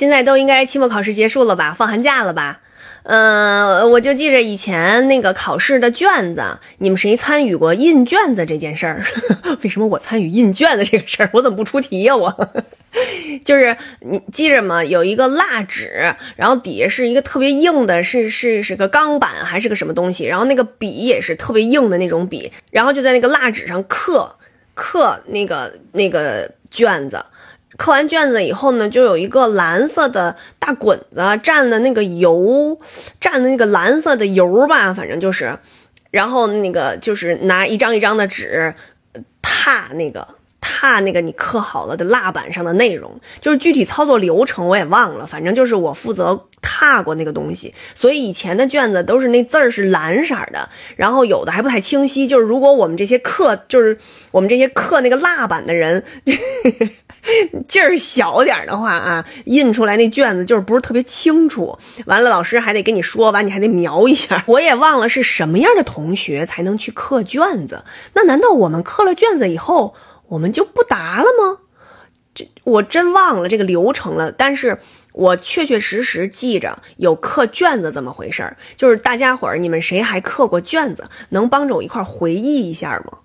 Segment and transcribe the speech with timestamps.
[0.00, 2.60] 现在都应该期末考试结束了吧，放寒假了吧？
[3.02, 6.42] 嗯，我就记着以前那个考试的卷子，
[6.78, 9.04] 你们谁参与过印卷子这件事儿？
[9.62, 11.28] 为什么我参与印卷子这个事儿？
[11.34, 12.16] 我怎么不出题呀？
[12.16, 12.34] 我
[13.44, 14.82] 就是你记着吗？
[14.82, 20.24] 有一个蜡纸，然后底下是一个特别硬的，是是是个钢板还是个什么东西？
[20.24, 24.34] 然后那个笔也是特别硬的那种笔，然后就在那个蜡纸上刻
[24.72, 27.22] 刻那个那个卷子。
[27.76, 32.78] 刻完卷子以后呢，就有一个蓝色的大滚子蘸的那个油，
[33.20, 35.58] 蘸的那个蓝色的油吧，反正就是，
[36.10, 38.74] 然后那个就是拿一张一张的纸
[39.40, 40.26] 踏那个。
[40.80, 50.66] 踏那个你刻好了的蜡板上的内容，就是具体操作流程我也忘了，反正就是我负责踏过那个东西，所以以前的卷子都是那字儿是蓝色的，
[50.96, 52.26] 然后有的还不太清晰。
[52.26, 53.98] 就是如果我们这些刻，就是
[54.30, 56.02] 我们这些刻那个蜡板的人
[57.68, 61.78] 劲儿小点的话啊，印出来那卷子就是不是特别清楚。
[62.06, 64.42] 完了，老师还得跟你说完，你还得描一下。
[64.46, 67.84] 我也忘了是什么样的同学才能去刻卷子。
[68.14, 69.94] 那难道我们刻了卷子以后？
[70.30, 71.58] 我们就不答了吗？
[72.32, 74.78] 这我真忘了这个流程了，但是
[75.12, 78.56] 我确确实实记着有刻卷子这么回事儿。
[78.76, 81.08] 就是大家伙儿，你们谁还刻过卷子？
[81.30, 83.18] 能帮着我一块回忆一下吗？